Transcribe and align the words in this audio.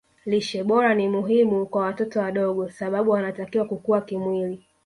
lishe 0.25 0.63
bora 0.63 0.95
ni 0.95 1.07
muhimu 1.07 1.65
kwa 1.65 1.81
watoto 1.81 2.19
wadogo 2.19 2.69
sababu 2.69 3.11
wanatakiwa 3.11 3.65
kukua 3.65 4.01
kimwili 4.01 4.63